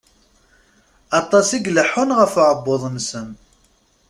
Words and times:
Aṭas 1.19 1.47
i 1.51 1.59
ileḥḥun 1.69 2.09
ɣef 2.19 2.33
uεebbuḍ-nsen. 2.41 3.29